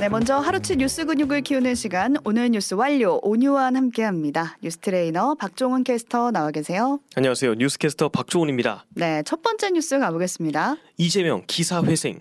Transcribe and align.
네, 0.00 0.08
먼저 0.08 0.38
하루치 0.38 0.76
뉴스 0.76 1.04
근육을 1.04 1.42
키우는 1.42 1.74
시간 1.74 2.16
오늘 2.24 2.50
뉴스 2.50 2.74
완료 2.74 3.20
오뉴완 3.22 3.76
함께합니다. 3.76 4.56
뉴스 4.62 4.78
트레이너 4.78 5.34
박종훈 5.34 5.84
캐스터 5.84 6.30
나와 6.32 6.50
계세요. 6.50 7.00
안녕하세요. 7.14 7.54
뉴스 7.54 7.78
캐스터 7.78 8.08
박종훈입니다. 8.08 8.84
네, 8.90 9.22
첫 9.24 9.42
번째 9.42 9.70
뉴스 9.70 9.98
가보겠습니다. 9.98 10.76
이재명 10.98 11.42
기사 11.46 11.82
회생. 11.82 12.20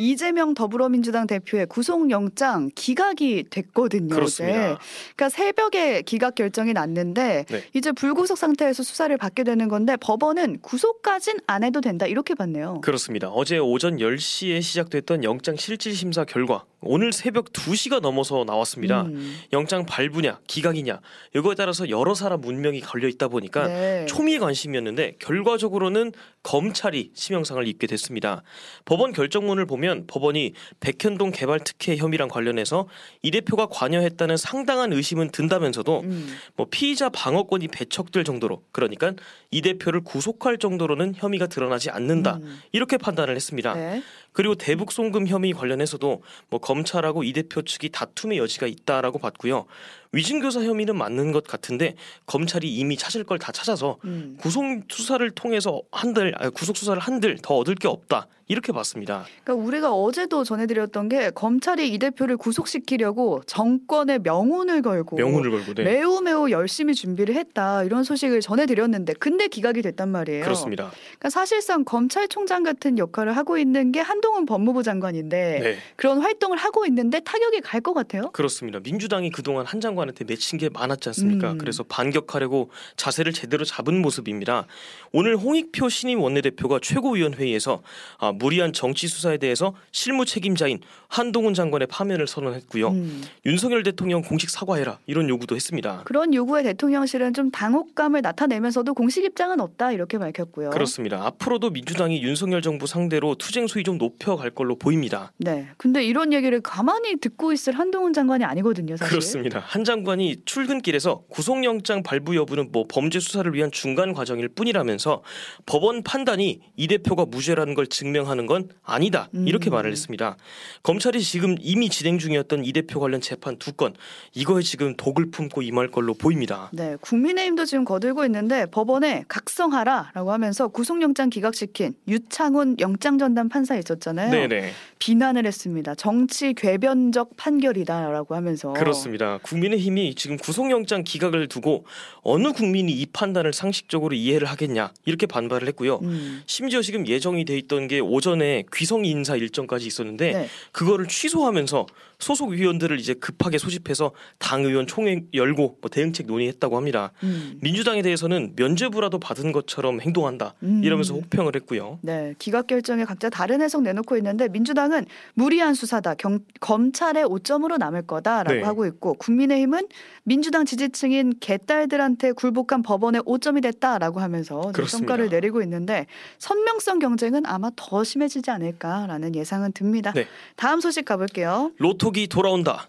이재명 0.00 0.54
더불어민주당 0.54 1.26
대표의 1.26 1.66
구속영장 1.66 2.70
기각이 2.74 3.44
됐거든요. 3.50 4.14
그렇습니다. 4.14 4.72
어제. 4.72 4.78
그러니까 5.14 5.28
새벽에 5.28 6.00
기각 6.00 6.34
결정이 6.34 6.72
났는데 6.72 7.44
네. 7.46 7.64
이제 7.74 7.92
불구속 7.92 8.38
상태에서 8.38 8.82
수사를 8.82 9.14
받게 9.18 9.44
되는 9.44 9.68
건데 9.68 9.96
법원은 10.00 10.60
구속까진 10.62 11.40
안 11.46 11.64
해도 11.64 11.82
된다 11.82 12.06
이렇게 12.06 12.34
봤네요. 12.34 12.80
그렇습니다. 12.80 13.28
어제 13.28 13.58
오전 13.58 13.98
10시에 13.98 14.62
시작됐던 14.62 15.22
영장 15.22 15.56
실질 15.56 15.94
심사 15.94 16.24
결과 16.24 16.64
오늘 16.80 17.12
새벽 17.12 17.52
2시가 17.52 18.00
넘어서 18.00 18.44
나왔습니다. 18.46 19.02
음, 19.02 19.36
영장 19.52 19.84
발부냐, 19.84 20.40
기각이냐 20.46 21.00
이거에 21.36 21.54
따라서 21.54 21.90
여러 21.90 22.14
사람 22.14 22.40
문명이 22.40 22.80
걸려 22.80 23.06
있다 23.06 23.28
보니까 23.28 23.66
네. 23.68 24.06
초미의 24.06 24.38
관심이었는데 24.38 25.16
결과적으로는 25.18 26.12
검찰이 26.42 27.10
심형상을 27.14 27.66
입게 27.68 27.86
됐습니다. 27.86 28.42
법원 28.86 29.12
결정문을 29.12 29.66
보면 29.66 29.89
법원이 30.06 30.54
백현동 30.80 31.30
개발 31.32 31.60
특혜 31.60 31.96
혐의랑 31.96 32.28
관련해서 32.28 32.88
이 33.22 33.30
대표가 33.30 33.66
관여했다는 33.66 34.36
상당한 34.36 34.92
의심은 34.92 35.30
든다면서도 35.30 36.00
음, 36.00 36.36
뭐 36.56 36.66
피의자 36.70 37.08
방어권이 37.08 37.68
배척될 37.68 38.24
정도로 38.24 38.62
그러니까 38.72 39.12
이 39.50 39.62
대표를 39.62 40.02
구속할 40.02 40.58
정도로는 40.58 41.14
혐의가 41.16 41.46
드러나지 41.46 41.90
않는다 41.90 42.36
음. 42.36 42.60
이렇게 42.72 42.96
판단을 42.96 43.36
했습니다. 43.36 43.74
네. 43.74 44.02
그리고 44.32 44.54
대북 44.54 44.92
송금 44.92 45.26
혐의 45.26 45.52
관련해서도 45.52 46.22
뭐 46.48 46.60
검찰하고 46.60 47.24
이 47.24 47.32
대표 47.32 47.62
측이 47.62 47.88
다툼의 47.90 48.38
여지가 48.38 48.66
있다라고 48.66 49.18
봤고요. 49.18 49.66
위증교사 50.12 50.62
혐의는 50.62 50.96
맞는 50.96 51.30
것 51.30 51.44
같은데 51.44 51.94
검찰이 52.26 52.68
이미 52.74 52.96
찾을 52.96 53.22
걸 53.24 53.38
다 53.38 53.52
찾아서 53.52 53.96
음. 54.04 54.36
구속 54.40 54.64
수사를 54.88 55.28
통해서 55.30 55.80
한들 55.92 56.34
아, 56.36 56.50
구속 56.50 56.76
수사를 56.76 57.00
한들 57.00 57.38
더 57.42 57.54
얻을 57.56 57.74
게 57.76 57.86
없다 57.88 58.26
이렇게 58.48 58.72
봤습니다. 58.72 59.24
그러니까 59.44 59.64
우리가 59.64 59.92
어제도 59.94 60.42
전해드렸던 60.42 61.08
게 61.08 61.30
검찰이 61.30 61.88
이 61.88 61.98
대표를 61.98 62.36
구속시키려고 62.36 63.42
정권의 63.46 64.18
명운을 64.24 64.82
걸고 64.82 65.16
명운을 65.16 65.50
걸고 65.52 65.74
네. 65.74 65.84
매우 65.84 66.20
매우 66.20 66.50
열심히 66.50 66.94
준비를 66.94 67.36
했다 67.36 67.84
이런 67.84 68.02
소식을 68.02 68.40
전해드렸는데 68.40 69.14
근데 69.14 69.46
기각이 69.46 69.80
됐단 69.82 70.08
말이에요. 70.08 70.42
그렇습니다. 70.42 70.90
그러니까 70.90 71.30
사실상 71.30 71.84
검찰총장 71.84 72.64
같은 72.64 72.98
역할을 72.98 73.36
하고 73.36 73.56
있는 73.58 73.92
게 73.92 74.00
한 74.00 74.19
동훈 74.20 74.46
법무부 74.46 74.82
장관인데 74.82 75.60
네. 75.62 75.76
그런 75.96 76.20
활동을 76.20 76.56
하고 76.58 76.86
있는데 76.86 77.20
타격이 77.20 77.60
갈 77.60 77.80
것 77.80 77.94
같아요. 77.94 78.30
그렇습니다. 78.32 78.78
민주당이 78.80 79.30
그동안 79.30 79.64
한 79.64 79.80
장관한테 79.80 80.24
맺힌 80.24 80.58
게 80.58 80.68
많았지 80.68 81.08
않습니까? 81.08 81.52
음. 81.52 81.58
그래서 81.58 81.82
반격하려고 81.82 82.70
자세를 82.96 83.32
제대로 83.32 83.64
잡은 83.64 84.02
모습입니다. 84.02 84.66
오늘 85.12 85.36
홍익표 85.36 85.88
신임 85.88 86.20
원내대표가 86.20 86.78
최고위원회의에서 86.82 87.82
아, 88.18 88.32
무리한 88.32 88.72
정치 88.72 89.08
수사에 89.08 89.38
대해서 89.38 89.74
실무 89.92 90.24
책임자인 90.26 90.80
한동훈 91.08 91.54
장관의 91.54 91.88
파면을 91.88 92.26
선언했고요. 92.26 92.88
음. 92.88 93.22
윤석열 93.46 93.82
대통령 93.82 94.22
공식 94.22 94.50
사과해라 94.50 94.98
이런 95.06 95.28
요구도 95.28 95.54
했습니다. 95.54 96.02
그런 96.04 96.34
요구에 96.34 96.62
대통령실은 96.62 97.32
좀 97.34 97.50
당혹감을 97.50 98.20
나타내면서도 98.22 98.94
공식 98.94 99.24
입장은 99.24 99.60
없다 99.60 99.92
이렇게 99.92 100.18
밝혔고요. 100.18 100.70
그렇습니다. 100.70 101.24
앞으로도 101.24 101.70
민주당이 101.70 102.22
윤석열 102.22 102.62
정부 102.62 102.86
상대로 102.86 103.34
투쟁 103.34 103.66
수위 103.66 103.84
좀 103.84 103.98
높 103.98 104.09
여갈 104.28 104.50
걸로 104.50 104.76
보입니다. 104.76 105.32
네. 105.38 105.68
근데 105.76 106.04
이런 106.04 106.32
얘기를 106.32 106.60
가만히 106.60 107.16
듣고 107.16 107.52
있을 107.52 107.78
한동훈 107.78 108.12
장관이 108.12 108.44
아니거든요, 108.44 108.96
사실. 108.96 109.10
그렇습니다. 109.10 109.58
한 109.60 109.84
장관이 109.84 110.42
출근길에서 110.44 111.24
구속영장 111.28 112.02
발부 112.02 112.36
여부는 112.36 112.70
뭐 112.72 112.84
범죄 112.88 113.18
수사를 113.18 113.52
위한 113.54 113.70
중간 113.72 114.12
과정일 114.12 114.48
뿐이라면서 114.48 115.22
법원 115.66 116.02
판단이 116.02 116.60
이 116.76 116.86
대표가 116.86 117.24
무죄라는 117.26 117.74
걸 117.74 117.86
증명하는 117.86 118.46
건 118.46 118.68
아니다 118.82 119.28
이렇게 119.32 119.70
음. 119.70 119.72
말을 119.72 119.90
했습니다. 119.90 120.36
검찰이 120.82 121.20
지금 121.22 121.56
이미 121.60 121.88
진행 121.88 122.18
중이었던 122.18 122.64
이 122.64 122.72
대표 122.72 123.00
관련 123.00 123.20
재판 123.20 123.56
두 123.58 123.70
건 123.72 123.94
이거에 124.34 124.62
지금 124.62 124.96
독을 124.96 125.30
품고 125.30 125.62
임할 125.62 125.88
걸로 125.90 126.12
보입니다. 126.12 126.70
네, 126.72 126.96
국민의힘도 127.00 127.64
지금 127.64 127.84
거들고 127.84 128.24
있는데 128.26 128.66
법원에 128.66 129.24
각성하라라고 129.28 130.32
하면서 130.32 130.68
구속영장 130.68 131.30
기각시킨 131.30 131.94
유창훈 132.08 132.76
영장 132.80 133.16
전담 133.18 133.48
판사 133.48 133.76
있었잖아요. 134.00 134.30
네네 134.30 134.72
비난을 134.98 135.46
했습니다. 135.46 135.94
정치 135.94 136.52
궤변적 136.54 137.36
판결이다라고 137.36 138.34
하면서 138.34 138.72
그렇습니다. 138.72 139.38
국민의힘이 139.42 140.14
지금 140.14 140.36
구속영장 140.36 141.04
기각을 141.04 141.48
두고 141.48 141.84
어느 142.22 142.52
국민이 142.52 142.92
이 142.92 143.06
판단을 143.06 143.52
상식적으로 143.52 144.14
이해를 144.14 144.48
하겠냐 144.48 144.92
이렇게 145.04 145.26
반발을 145.26 145.68
했고요. 145.68 146.00
음, 146.02 146.42
심지어 146.46 146.82
지금 146.82 147.06
예정이 147.06 147.44
돼 147.44 147.56
있던 147.58 147.88
게 147.88 148.00
오전에 148.00 148.64
귀성 148.74 149.04
인사 149.04 149.36
일정까지 149.36 149.86
있었는데 149.86 150.32
네. 150.32 150.48
그거를 150.72 151.06
취소하면서 151.06 151.86
소속 152.18 152.50
위원들을 152.50 153.00
이제 153.00 153.14
급하게 153.14 153.56
소집해서 153.56 154.12
당 154.38 154.64
의원 154.64 154.86
총회 154.86 155.22
열고 155.32 155.78
뭐 155.80 155.90
대응책 155.90 156.26
논의했다고 156.26 156.76
합니다. 156.76 157.12
음, 157.22 157.58
민주당에 157.62 158.02
대해서는 158.02 158.52
면죄부라도 158.56 159.18
받은 159.18 159.52
것처럼 159.52 160.00
행동한다 160.02 160.54
음. 160.62 160.82
이러면서 160.84 161.14
혹평을 161.14 161.56
했고요. 161.56 161.98
네, 162.02 162.34
기각 162.38 162.66
결정에 162.66 163.04
각자 163.04 163.30
다른 163.30 163.62
해석 163.62 163.82
내 163.82 163.89
놓고 163.92 164.16
있는데 164.18 164.48
민주당은 164.48 165.06
무리한 165.34 165.74
수사다, 165.74 166.14
경, 166.14 166.40
검찰의 166.60 167.24
오점으로 167.24 167.76
남을 167.76 168.02
거다라고 168.06 168.60
네. 168.60 168.62
하고 168.62 168.86
있고 168.86 169.14
국민의힘은 169.14 169.88
민주당 170.24 170.64
지지층인 170.64 171.34
개딸들한테 171.40 172.32
굴복한 172.32 172.82
법원의 172.82 173.22
오점이 173.24 173.60
됐다라고 173.60 174.20
하면서. 174.20 174.72
성과를 174.86 175.28
내리고 175.28 175.62
있는데 175.62 176.06
선명성 176.38 176.98
경쟁은 176.98 177.46
아마 177.46 177.70
더 177.76 178.04
심해지지 178.04 178.50
않을까라는 178.50 179.34
예상은 179.34 179.72
듭니다. 179.72 180.12
네. 180.12 180.26
다음 180.56 180.80
소식 180.80 181.04
가볼게요. 181.04 181.72
로톡이 181.78 182.28
돌아온다. 182.28 182.88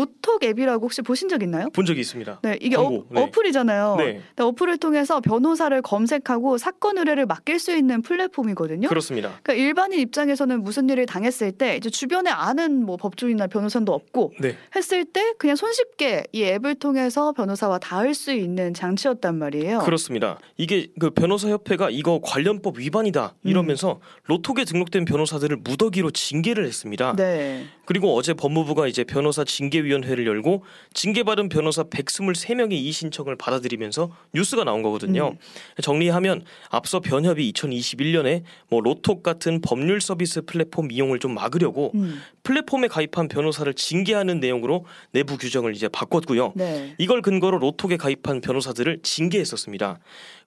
로톡 0.00 0.44
앱이라고 0.44 0.84
혹시 0.84 1.02
보신 1.02 1.28
적 1.28 1.42
있나요? 1.42 1.68
본 1.70 1.84
적이 1.84 2.00
있습니다. 2.00 2.40
네, 2.44 2.56
이게 2.60 2.76
광고, 2.76 2.98
어, 2.98 3.06
네. 3.10 3.22
어플이잖아요. 3.22 3.96
네. 3.98 4.20
어플을 4.38 4.78
통해서 4.78 5.20
변호사를 5.20 5.82
검색하고 5.82 6.58
사건 6.58 6.96
의뢰를 6.98 7.26
맡길 7.26 7.58
수 7.58 7.76
있는 7.76 8.00
플랫폼이거든요. 8.00 8.88
그렇습니다. 8.88 9.40
그러니까 9.42 9.54
일반인 9.54 9.98
입장에서는 9.98 10.62
무슨 10.62 10.88
일을 10.88 11.06
당했을 11.06 11.50
때 11.50 11.76
이제 11.76 11.90
주변에 11.90 12.30
아는 12.30 12.84
뭐 12.86 12.96
법조인이나 12.98 13.48
변호사도 13.48 13.92
없고 13.92 14.34
네. 14.40 14.56
했을 14.76 15.04
때 15.04 15.32
그냥 15.38 15.56
손쉽게 15.56 16.22
이 16.30 16.44
앱을 16.44 16.76
통해서 16.76 17.32
변호사와 17.32 17.78
닿을 17.80 18.14
수 18.14 18.32
있는 18.32 18.72
장치였단 18.72 19.36
말이에요. 19.38 19.80
그렇습니다. 19.80 20.38
이게 20.56 20.86
그 21.00 21.10
변호사 21.10 21.48
협회가 21.48 21.90
이거 21.90 22.20
관련법 22.22 22.78
위반이다 22.78 23.34
이러면서 23.42 23.98
로톡에 24.26 24.64
등록된 24.64 25.04
변호사들을 25.04 25.56
무더기로 25.64 26.12
징계를 26.12 26.64
했습니다. 26.64 27.16
네. 27.16 27.66
그리고 27.86 28.14
어제 28.14 28.34
법무부가 28.34 28.86
이제 28.86 29.02
변호사 29.02 29.42
징계 29.42 29.79
위원회를 29.84 30.26
열고 30.26 30.64
징계받은 30.94 31.48
변호사 31.48 31.84
123명의 31.84 32.72
이의 32.72 32.92
신청을 32.92 33.36
받아들이면서 33.36 34.10
뉴스가 34.34 34.64
나온 34.64 34.82
거거든요. 34.82 35.36
정리하면 35.82 36.44
앞서 36.68 37.00
변협이 37.00 37.52
2021년에 37.52 38.42
뭐 38.68 38.80
로톡 38.80 39.22
같은 39.22 39.60
법률 39.60 40.00
서비스 40.00 40.42
플랫폼 40.42 40.90
이용을 40.90 41.18
좀 41.18 41.34
막으려고 41.34 41.92
음. 41.94 42.20
플랫폼에 42.42 42.88
가입한 42.88 43.28
변호사를 43.28 43.72
징계하는 43.74 44.40
내용으로 44.40 44.84
내부 45.12 45.36
규정을 45.36 45.74
이제 45.74 45.88
바꿨고요. 45.88 46.54
네. 46.56 46.94
이걸 46.98 47.22
근거로 47.22 47.58
로톡에 47.58 47.96
가입한 47.96 48.40
변호사들을 48.40 49.00
징계했었습니다. 49.02 49.98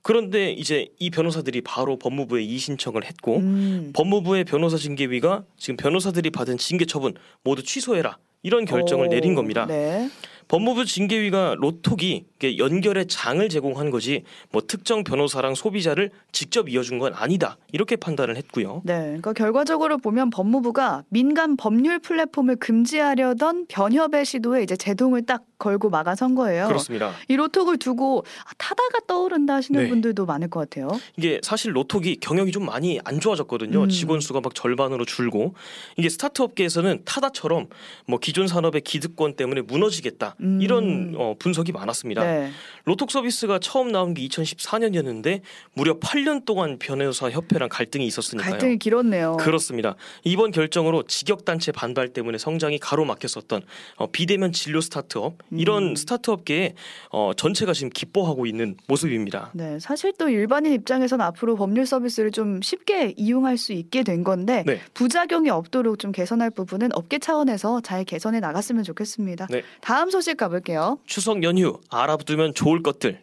그런데 0.02 0.52
이제 0.52 0.90
이 1.00 1.10
변호사들이 1.10 1.62
바로 1.62 1.98
법무부에 1.98 2.44
이의 2.44 2.58
신청을 2.58 3.06
했고 3.06 3.38
음. 3.38 3.92
법무부의 3.96 4.44
변호사 4.44 4.78
징계위가 4.78 5.46
지금 5.58 5.78
변호사들이 5.78 6.30
받은 6.30 6.58
징계 6.58 6.86
처분 6.86 7.14
모두 7.44 7.64
취소해라 7.64 8.18
이런 8.44 8.66
결정을 8.66 9.08
오, 9.08 9.10
내린 9.10 9.34
겁니다. 9.34 9.66
네. 9.66 10.10
법무부 10.48 10.86
징계위가 10.86 11.56
로톡이 11.58 12.26
연결의 12.58 13.08
장을 13.08 13.48
제공한 13.50 13.90
거지 13.90 14.24
뭐 14.52 14.62
특정 14.62 15.04
변호사랑 15.04 15.56
소비자를 15.56 16.12
직접 16.32 16.70
이어준 16.70 17.00
건 17.00 17.14
아니다 17.16 17.58
이렇게 17.72 17.96
판단을 17.96 18.36
했고요. 18.38 18.82
네. 18.84 19.00
그러니까 19.04 19.34
결과적으로 19.34 19.98
보면 19.98 20.30
법무부가 20.30 21.06
민간 21.10 21.56
법률 21.58 22.00
플랫폼을 22.00 22.58
금지하려던 22.58 23.66
변협의 23.68 24.26
시도에 24.26 24.64
이제 24.64 24.76
제동을 24.76 25.26
딱 25.26 25.44
걸고 25.64 25.90
막아선 25.90 26.36
거예요. 26.36 26.68
그렇습니다. 26.68 27.14
이 27.30 27.36
로톡을 27.38 27.78
두고 27.78 28.26
아, 28.46 28.52
타다가 28.58 29.00
떠오른다 29.08 29.56
하시는 29.56 29.82
네. 29.82 29.90
분들도 29.90 30.26
많을 30.26 30.50
것 30.50 30.60
같아요. 30.60 30.90
이게 31.16 31.40
사실 31.42 31.74
로톡이 31.74 32.18
경영이 32.18 32.52
좀 32.52 32.66
많이 32.66 33.00
안 33.06 33.22
좋아졌거든요. 33.22 33.84
음. 33.84 33.90
직원 33.90 34.20
수가 34.20 34.42
막 34.42 34.54
절반으로 34.54 35.06
줄고 35.06 35.54
이게 35.96 36.10
스타트업계에서는 36.10 37.04
타다처럼 37.06 37.68
뭐 38.08 38.20
기존 38.20 38.48
산업의 38.48 38.82
기득권 38.82 39.36
때문에 39.38 39.62
무너지겠다 39.62 40.36
음. 40.42 40.60
이런 40.62 41.16
어, 41.18 41.36
분석이 41.40 41.72
많았습니다. 41.72 42.24
네. 42.24 42.52
로톡 42.84 43.10
서비스가 43.10 43.60
처음 43.60 43.94
나온 43.94 44.14
게 44.14 44.28
2014년이었는데 44.28 45.42
무려 45.74 45.98
8년 46.00 46.44
동안 46.44 46.78
변호사 46.78 47.30
협회랑 47.30 47.70
갈등이 47.70 48.06
있었으니까요. 48.06 48.52
갈등이 48.52 48.80
길었네요. 48.80 49.38
그렇습니다. 49.38 49.96
이번 50.26 50.52
결정으로 50.52 51.04
직역 51.04 51.46
단체 51.46 51.72
반발 51.72 52.10
때문에 52.10 52.38
성장이 52.38 52.80
가로막혔었던 52.80 53.62
어, 53.96 54.08
비대면 54.12 54.52
진료 54.52 54.82
스타트업 54.82 55.38
이런 55.60 55.90
음. 55.90 55.96
스타트업계에 55.96 56.76
어, 57.10 57.32
전체가 57.36 57.74
지금 57.74 57.90
기뻐하고 57.90 58.46
있는 58.46 58.76
모습입니다. 58.88 59.52
네, 59.54 59.80
사실 59.80 60.14
또 60.18 60.30
일반인 60.30 60.74
입장에서는 60.74 61.24
앞으로 61.26 61.56
법률 61.56 61.86
서비스를 61.86 62.32
좀 62.32 62.62
쉽게 62.62 63.14
이용할 63.18 63.58
수 63.58 63.74
있게 63.74 64.04
된 64.04 64.24
건데 64.24 64.64
네. 64.66 64.80
부작용이 64.94 65.50
없도록 65.50 66.00
좀 66.00 66.12
개선할 66.12 66.52
부분은 66.52 66.90
업계 66.94 67.20
차원에서 67.20 67.82
잘 67.82 68.04
개선해 68.04 68.40
나갔으면 68.40 68.84
좋겠습니다. 68.84 69.48
네. 69.50 69.62
다음 69.82 70.10
소식 70.10 70.38
가볼게요. 70.38 71.00
추석 71.06 71.44
연휴 71.44 71.80
알아두면 71.90 72.54
좋을 72.54 72.84
것들 72.84 73.20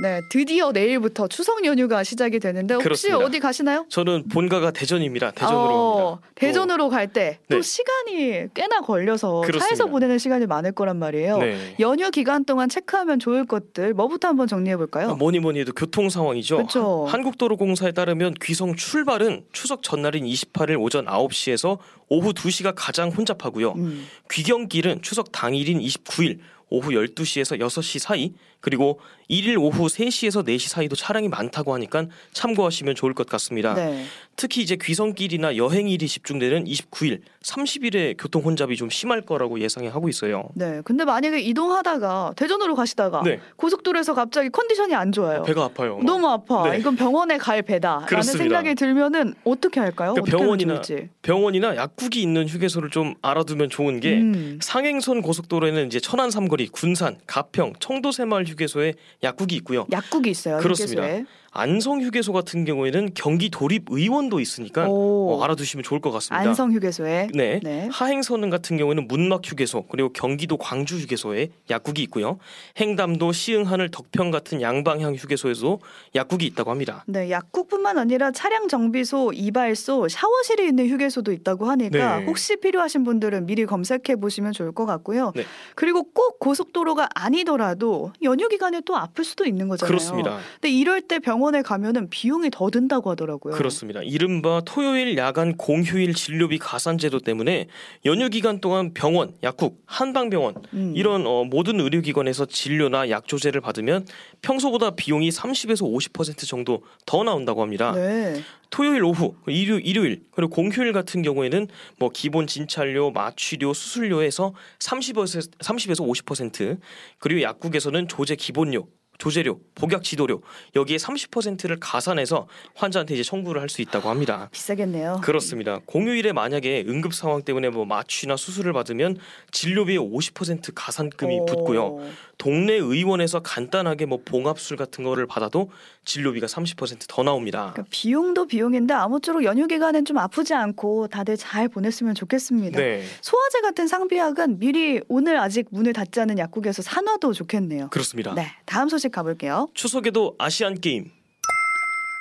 네, 0.00 0.20
드디어 0.28 0.72
내일부터 0.72 1.28
추석 1.28 1.64
연휴가 1.64 2.02
시작이 2.02 2.40
되는데 2.40 2.74
혹시 2.74 2.84
그렇습니다. 2.84 3.18
어디 3.24 3.38
가시나요? 3.38 3.86
저는 3.88 4.28
본가가 4.28 4.72
대전입니다. 4.72 5.30
대전으로 5.30 5.58
어, 5.74 6.10
옵니다. 6.14 6.28
대전으로 6.34 6.88
갈 6.88 7.12
때또 7.12 7.38
네. 7.48 7.62
시간이 7.62 8.48
꽤나 8.54 8.80
걸려서 8.80 9.42
그렇습니다. 9.42 9.66
차에서 9.66 9.86
보내는 9.86 10.18
시간이 10.18 10.46
많을 10.46 10.72
거란 10.72 10.98
말이에요. 10.98 11.38
네. 11.38 11.76
연휴 11.78 12.10
기간 12.10 12.44
동안 12.44 12.68
체크하면 12.68 13.20
좋을 13.20 13.46
것들 13.46 13.94
뭐부터 13.94 14.26
한번 14.28 14.48
정리해 14.48 14.76
볼까요? 14.76 15.14
뭐니 15.14 15.38
뭐니 15.38 15.60
해도 15.60 15.72
교통 15.72 16.10
상황이죠. 16.10 16.56
그쵸. 16.58 17.06
한국도로공사에 17.08 17.92
따르면 17.92 18.34
귀성 18.42 18.74
출발은 18.74 19.44
추석 19.52 19.82
전날인 19.82 20.24
28일 20.24 20.80
오전 20.80 21.06
9시에서 21.06 21.78
오후 22.08 22.32
2시가 22.32 22.72
가장 22.76 23.10
혼잡하고요. 23.10 23.72
음, 23.72 24.06
귀경길은 24.30 25.02
추석 25.02 25.32
당일인 25.32 25.80
29일 25.80 26.38
오후 26.70 26.90
12시에서 26.90 27.58
6시 27.60 27.98
사이 27.98 28.32
그리고 28.60 28.98
1일 29.30 29.58
오후 29.60 29.86
3시에서 29.86 30.42
4시 30.46 30.68
사이도 30.68 30.96
차량이 30.96 31.28
많다고 31.28 31.74
하니까 31.74 32.06
참고하시면 32.32 32.94
좋을 32.94 33.12
것 33.12 33.26
같습니다. 33.26 33.74
네. 33.74 34.04
특히 34.36 34.62
이제 34.62 34.76
귀성길이나 34.80 35.56
여행일이 35.56 36.08
집중되는 36.08 36.64
29일, 36.64 37.20
30일에 37.42 38.16
교통 38.18 38.42
혼잡이 38.42 38.76
좀 38.76 38.88
심할 38.90 39.20
거라고 39.20 39.60
예상이 39.60 39.88
하고 39.88 40.08
있어요. 40.08 40.48
네. 40.54 40.80
근데 40.84 41.04
만약에 41.04 41.40
이동하다가 41.40 42.32
대전으로 42.36 42.74
가시다가 42.74 43.22
네. 43.22 43.38
고속도로에서 43.56 44.14
갑자기 44.14 44.48
컨디션이 44.48 44.94
안 44.94 45.12
좋아요. 45.12 45.42
배가 45.42 45.64
아파요. 45.64 45.96
막. 45.96 46.04
너무 46.06 46.26
아파. 46.28 46.70
네. 46.70 46.78
이건 46.78 46.96
병원에 46.96 47.36
갈 47.36 47.60
배다라는. 47.62 48.22
생각이 48.22 48.74
들면은 48.74 49.34
어떻게 49.44 49.78
할까요? 49.80 50.14
그러니까 50.14 50.36
어떻게 50.36 50.36
병원이나. 50.36 50.82
병원이나 51.22 51.76
약 51.76 51.93
국이 51.96 52.22
있는 52.22 52.48
휴게소를 52.48 52.90
좀 52.90 53.14
알아두면 53.22 53.70
좋은 53.70 54.00
게 54.00 54.14
음. 54.14 54.58
상행선 54.62 55.22
고속도로에는 55.22 55.86
이제 55.86 56.00
천안 56.00 56.30
삼거리, 56.30 56.68
군산, 56.68 57.18
가평, 57.26 57.74
청도 57.78 58.12
새마을 58.12 58.46
휴게소에 58.46 58.94
약국이 59.22 59.54
있고요. 59.56 59.86
약국이 59.92 60.30
있어요. 60.30 60.58
그렇습니다. 60.58 61.02
휴게소에. 61.02 61.24
안성 61.56 62.02
휴게소 62.02 62.32
같은 62.32 62.64
경우에는 62.64 63.10
경기 63.14 63.48
도립 63.48 63.84
의원도 63.88 64.40
있으니까 64.40 64.88
오. 64.88 65.30
어, 65.30 65.44
알아두시면 65.44 65.84
좋을 65.84 66.00
것 66.00 66.10
같습니다. 66.10 66.48
안성 66.48 66.72
휴게소에. 66.72 67.28
네. 67.32 67.60
네. 67.62 67.88
하행선은 67.92 68.50
같은 68.50 68.76
경우에는 68.76 69.06
문막 69.06 69.42
휴게소 69.44 69.86
그리고 69.86 70.12
경기도 70.12 70.56
광주 70.56 70.98
휴게소에 70.98 71.50
약국이 71.70 72.02
있고요. 72.02 72.38
행담도 72.76 73.30
시흥하늘 73.30 73.92
덕평 73.92 74.32
같은 74.32 74.60
양방향 74.60 75.14
휴게소에도 75.14 75.80
약국이 76.16 76.44
있다고 76.46 76.72
합니다. 76.72 77.04
네, 77.06 77.30
약국뿐만 77.30 77.98
아니라 77.98 78.32
차량 78.32 78.66
정비소, 78.66 79.32
이발소, 79.32 80.08
샤워실이 80.08 80.66
있는 80.66 80.88
휴게소도 80.88 81.30
있다고 81.30 81.66
하니까 81.66 82.18
네. 82.18 82.26
혹시 82.26 82.56
필요하신 82.56 83.04
분들은 83.04 83.46
미리 83.46 83.64
검색해 83.64 84.16
보시면 84.20 84.52
좋을 84.52 84.72
것 84.72 84.86
같고요. 84.86 85.32
네. 85.36 85.44
그리고 85.76 86.02
꼭 86.02 86.40
고속도로가 86.40 87.10
아니더라도 87.14 88.12
연휴 88.24 88.48
기간에 88.48 88.80
또 88.84 88.96
아플 88.96 89.22
수도 89.22 89.44
있는 89.44 89.68
거잖아요. 89.68 89.88
그렇습니다. 89.88 90.38
근데 90.54 90.70
이럴 90.70 91.00
때 91.00 91.20
병원 91.20 91.43
에 91.52 91.62
가면은 91.62 92.08
비용이 92.08 92.50
더 92.50 92.70
든다고 92.70 93.10
하더라고요. 93.10 93.54
그렇습니다. 93.54 94.00
이른바 94.02 94.62
토요일 94.64 95.16
야간 95.18 95.56
공휴일 95.56 96.14
진료비 96.14 96.58
가산 96.58 96.96
제도 96.96 97.18
때문에 97.18 97.66
연휴 98.06 98.28
기간 98.30 98.60
동안 98.60 98.94
병원, 98.94 99.34
약국, 99.42 99.82
한방병원 99.86 100.54
음. 100.72 100.92
이런 100.96 101.26
어, 101.26 101.44
모든 101.44 101.80
의료기관에서 101.80 102.46
진료나 102.46 103.10
약 103.10 103.26
조제를 103.26 103.60
받으면 103.60 104.06
평소보다 104.42 104.92
비용이 104.92 105.28
30에서 105.30 105.82
50% 105.82 106.48
정도 106.48 106.82
더 107.04 107.22
나온다고 107.24 107.62
합니다. 107.62 107.92
네. 107.92 108.40
토요일 108.70 109.04
오후, 109.04 109.36
일요, 109.46 109.78
일요일 109.78 110.22
그리고 110.32 110.50
공휴일 110.50 110.92
같은 110.92 111.22
경우에는 111.22 111.68
뭐 111.98 112.10
기본 112.12 112.48
진찰료, 112.48 113.12
마취료, 113.12 113.72
수술료에서 113.72 114.52
30에서 114.80 115.58
30에서 115.58 116.04
50% 116.04 116.78
그리고 117.18 117.42
약국에서는 117.42 118.08
조제 118.08 118.34
기본료, 118.34 118.88
조제료, 119.18 119.60
복약 119.74 120.02
지도료 120.02 120.42
여기에 120.74 120.96
30%를 120.96 121.78
가산해서 121.80 122.48
환자한테 122.74 123.14
이제 123.14 123.22
청구를 123.22 123.60
할 123.60 123.68
수 123.74 123.82
있다고 123.82 124.08
합니다. 124.08 124.48
비싸겠네요. 124.52 125.20
그렇습니다. 125.22 125.80
공휴일에 125.86 126.32
만약에 126.32 126.84
응급 126.86 127.12
상황 127.12 127.42
때문에 127.42 127.70
뭐 127.70 127.84
마취나 127.84 128.36
수술을 128.36 128.72
받으면 128.72 129.16
진료비의 129.50 129.98
50% 129.98 130.72
가산금이 130.74 131.40
오. 131.40 131.46
붙고요. 131.46 132.00
동네 132.38 132.74
의원에서 132.74 133.40
간단하게 133.40 134.06
뭐 134.06 134.20
봉합술 134.24 134.76
같은 134.76 135.02
거를 135.02 135.26
받아도 135.26 135.70
진료비가 136.04 136.46
30%더 136.46 137.22
나옵니다. 137.22 137.70
그러니까 137.72 137.84
비용도 137.90 138.46
비용인데 138.46 138.92
아무쪼록 138.94 139.44
연휴 139.44 139.66
기간엔 139.66 140.04
좀 140.04 140.18
아프지 140.18 140.52
않고 140.54 141.08
다들 141.08 141.36
잘 141.36 141.68
보냈으면 141.68 142.14
좋겠습니다. 142.14 142.78
네, 142.78 143.02
소화제 143.22 143.60
같은 143.60 143.86
상비약은 143.86 144.58
미리 144.58 145.00
오늘 145.08 145.38
아직 145.38 145.66
문을 145.70 145.92
닫지 145.92 146.20
않은 146.20 146.38
약국에서 146.38 146.82
사놔도 146.82 147.32
좋겠네요. 147.32 147.88
그렇습니다. 147.90 148.34
네, 148.34 148.48
다음 148.66 148.88
소식 148.88 149.03
가볼게요. 149.10 149.68
추석에도 149.74 150.34
아시안 150.38 150.80
게임 150.80 151.10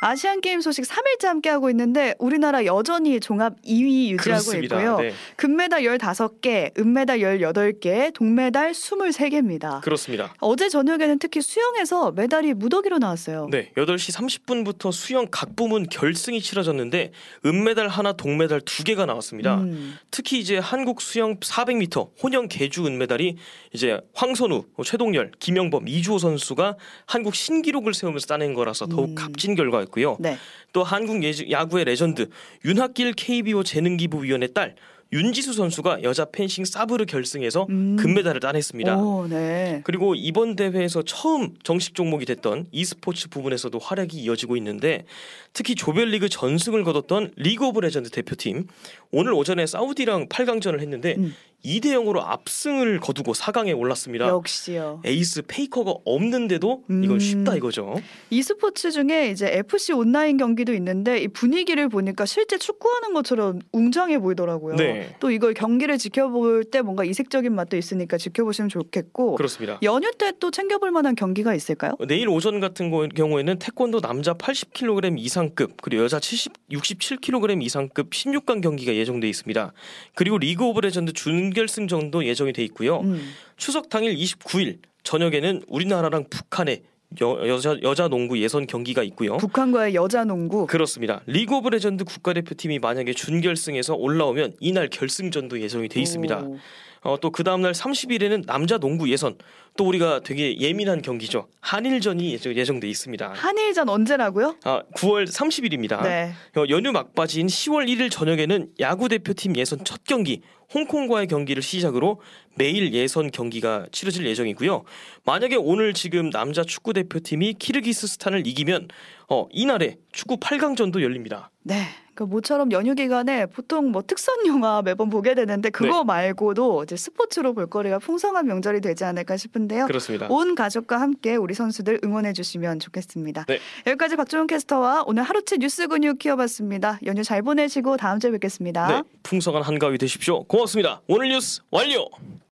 아시안 0.04 0.42
게임 0.42 0.60
소식 0.60 0.84
3일째 0.84 1.28
함께 1.28 1.50
하고 1.50 1.70
있는데 1.70 2.14
우리나라 2.20 2.66
여전히 2.66 3.22
종합 3.22 3.56
2위 3.62 4.10
유지하고 4.10 4.22
그렇습니다. 4.22 4.76
있고요. 4.76 4.98
네, 4.98 5.14
금메달 5.38 5.84
15개, 5.84 6.78
은메달 6.78 7.20
18개, 7.20 8.14
동메달 8.14 8.74
23개입니다. 8.74 9.80
그렇습니다. 9.82 10.34
어제 10.40 10.68
저녁에는 10.68 11.20
특히 11.20 11.40
수영에서 11.40 12.12
메달이 12.12 12.54
무더기로 12.54 12.98
나왔어요. 12.98 13.48
네, 13.50 13.72
8시 13.78 14.14
30분부터 14.44 14.92
수영 14.92 15.28
각 15.32 15.56
부문 15.56 15.88
결승이 15.88 16.42
치러졌는데 16.42 17.14
은메달 17.46 17.88
하나, 17.88 18.12
동메달 18.12 18.60
두 18.60 18.84
개가 18.84 19.06
나왔습니다. 19.06 19.60
음, 19.60 19.98
특히 20.12 20.38
이제 20.40 20.58
한국 20.58 21.00
수영 21.00 21.40
400m 21.40 22.10
혼영 22.22 22.50
계주 22.50 22.86
은메달이 22.86 23.38
이제 23.72 24.02
황선우, 24.14 24.66
뭐 24.76 24.84
최동열, 24.84 25.32
김영범, 25.40 25.88
이주호 25.88 26.18
선수가 26.18 26.76
한국 27.06 27.36
신기록을 27.36 27.94
세우면서 27.94 28.28
따낸 28.28 28.54
거라서 28.54 28.88
더욱 28.88 29.12
음. 29.12 29.16
값진 29.16 29.56
결과였고 29.56 29.93
요. 30.02 30.18
네. 30.20 30.38
또 30.72 30.84
한국 30.84 31.22
야구의 31.50 31.86
레전드 31.86 32.30
윤학길 32.66 33.14
KBO 33.14 33.64
재능기부위원의 33.64 34.54
딸 34.54 34.76
윤지수 35.14 35.54
선수가 35.54 36.02
여자 36.02 36.26
펜싱 36.26 36.66
사브르 36.66 37.06
결승에서 37.06 37.68
음. 37.70 37.96
금메달을 37.98 38.40
따냈습니다. 38.40 38.98
오, 38.98 39.28
네. 39.28 39.82
그리고 39.84 40.16
이번 40.16 40.56
대회에서 40.56 41.04
처음 41.04 41.54
정식 41.62 41.94
종목이 41.94 42.26
됐던 42.26 42.66
e스포츠 42.72 43.30
부분에서도 43.30 43.78
활약이 43.78 44.18
이어지고 44.18 44.58
있는데 44.58 45.06
특히 45.54 45.76
조별리그 45.76 46.30
전승을 46.30 46.84
거뒀던 46.84 47.34
리그 47.36 47.68
오브 47.68 47.82
레전드 47.82 48.10
대표팀 48.10 48.66
오늘 49.12 49.34
오전에 49.34 49.68
사우디랑 49.68 50.30
8강전을 50.30 50.80
했는데 50.80 51.14
음. 51.20 51.36
2대 51.66 51.86
0으로 51.94 52.20
압승을 52.22 53.00
거두고 53.00 53.32
4강에 53.34 53.78
올랐습니다. 53.78 54.28
역시요. 54.28 55.02
에이스 55.06 55.44
페이커가 55.48 55.94
없는데도 56.04 56.84
이건 56.90 57.12
음. 57.12 57.20
쉽다 57.20 57.56
이거죠. 57.56 57.96
e스포츠 58.30 58.92
중에 58.92 59.30
이제 59.32 59.48
FC 59.50 59.94
온라인 59.94 60.36
경기도 60.36 60.74
있는데 60.74 61.20
이 61.20 61.28
분위기를 61.30 61.88
보니까 61.88 62.26
실제 62.26 62.58
축구하는 62.58 63.14
것처럼 63.14 63.62
웅장해 63.72 64.20
보이더라고요. 64.20 64.76
네. 64.76 65.16
또 65.22 65.32
이걸 65.32 65.54
경기를 65.54 65.98
지켜볼 65.98 66.66
때 66.66 66.82
뭔가 66.82 67.06
이색적인 67.06 67.56
맛도 67.56 67.78
있으니까 67.78 68.18
지켜보시면 68.18 68.68
좋겠고 68.68 69.36
그렇습니다. 69.36 69.80
연휴 69.84 70.12
때 70.18 70.34
또 70.40 70.52
챙겨볼 70.52 70.92
만한 70.92 71.16
경기가 71.16 71.54
있을까요? 71.56 71.94
내일 72.08 72.28
오전 72.28 72.60
같은 72.60 72.90
거- 72.90 73.08
경우에는 73.08 73.60
태권도 73.60 74.02
남자 74.02 74.34
80kg 74.34 75.18
이상급 75.18 75.78
그리고 75.82 76.04
여자 76.04 76.20
70, 76.20 76.52
67kg 76.72 77.62
이상급 77.64 78.10
16강 78.10 78.62
경기가 78.62 78.94
예정돼 78.94 79.30
있습니다. 79.30 79.72
그리고 80.16 80.38
리그 80.40 80.66
오브 80.66 80.82
레전드 80.82 81.14
준 81.14 81.53
결승전도 81.54 82.26
예정이 82.26 82.54
돼 82.54 82.64
있고요. 82.66 83.02
음. 83.02 83.32
추석 83.58 83.90
당일 83.90 84.16
29일 84.16 84.80
저녁에는 85.04 85.64
우리나라랑 85.68 86.26
북한의 86.30 86.84
여, 87.22 87.48
여자 87.48 87.78
여자 87.84 88.08
농구 88.08 88.40
예선 88.40 88.66
경기가 88.66 89.04
있고요. 89.04 89.38
북한과의 89.38 89.94
여자 89.96 90.24
농구. 90.24 90.66
그렇습니다. 90.66 91.22
리그 91.28 91.56
오브 91.56 91.70
레전드 91.70 92.04
국가대표팀이 92.04 92.80
만약에 92.80 93.14
준결승에서 93.14 93.96
올라오면 93.96 94.56
이날 94.60 94.90
결승전도 94.90 95.62
예정이 95.62 95.90
돼 95.90 96.02
있습니다. 96.02 96.40
오. 96.42 96.58
어, 97.04 97.20
또 97.20 97.30
그 97.32 97.44
다음날 97.44 97.74
30일에는 97.74 98.46
남자 98.46 98.78
농구 98.78 99.10
예선. 99.10 99.36
또 99.76 99.86
우리가 99.88 100.20
되게 100.24 100.58
예민한 100.60 101.02
경기죠. 101.02 101.48
한일전이 101.60 102.34
예정- 102.34 102.56
예정돼 102.56 102.88
있습니다. 102.88 103.34
한일전 103.36 103.90
언제라고요? 103.90 104.56
아, 104.64 104.84
9월 104.96 105.26
30일입니다. 105.28 106.04
네. 106.04 106.32
어, 106.56 106.64
연휴 106.70 106.92
막바지인 106.92 107.48
10월 107.48 107.88
1일 107.90 108.12
저녁에는 108.12 108.70
야구 108.80 109.10
대표팀 109.10 109.56
예선 109.58 109.84
첫 109.84 110.04
경기 110.06 110.42
홍콩과의 110.74 111.28
경기를 111.28 111.62
시작으로 111.64 112.22
매일 112.56 112.94
예선 112.94 113.32
경기가 113.32 113.88
치러질 113.92 114.26
예정이고요. 114.28 114.84
만약에 115.26 115.56
오늘 115.56 115.94
지금 115.94 116.30
남자 116.30 116.64
축구 116.64 116.94
대표팀이 116.94 117.56
키르기스스탄을 117.56 118.46
이기면 118.46 118.88
어, 119.30 119.48
이날에 119.52 119.98
축구 120.12 120.38
8강전도 120.38 121.02
열립니다. 121.02 121.50
네. 121.64 121.84
그 122.16 122.24
모처럼 122.24 122.72
연휴 122.72 122.94
기간에 122.96 123.46
보통 123.48 123.92
뭐 123.92 124.04
특선 124.06 124.46
영화 124.46 124.82
매번 124.82 125.10
보게 125.10 125.34
되는데 125.34 125.70
그거 125.70 126.00
네. 126.00 126.04
말고도 126.06 126.84
이제 126.84 126.96
스포츠로 126.96 127.54
볼거리가 127.54 128.00
풍성한 128.00 128.46
명절이 128.48 128.82
되지 128.82 129.04
않을까 129.04 129.38
싶은데요. 129.38 129.88
그렇습니다. 129.88 130.28
온 130.30 130.56
가족과 130.56 131.02
함께 131.02 131.36
우리 131.36 131.54
선수들 131.54 132.02
응원해 132.04 132.34
주시면 132.34 132.80
좋겠습니다. 132.80 133.46
네. 133.48 133.60
여기까지 133.88 134.16
박종훈 134.16 134.48
캐스터와 134.48 135.04
오늘 135.08 135.24
하루치 135.24 135.58
뉴스 135.58 135.88
근육 135.88 136.20
키워봤습니다. 136.20 137.00
연휴 137.06 137.24
잘 137.24 137.42
보내시고 137.42 137.98
다음 137.98 138.20
주에 138.20 138.32
뵙겠습니다. 138.32 138.88
네, 138.88 139.04
풍성한 139.24 139.64
한가위 139.64 139.98
되십시오. 139.98 140.44
고맙습니다. 140.44 141.02
오늘 141.08 141.30
뉴스 141.30 141.62
완료. 141.72 142.08